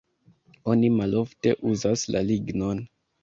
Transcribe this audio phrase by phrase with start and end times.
[0.73, 2.81] Oni malofte uzas la lignon.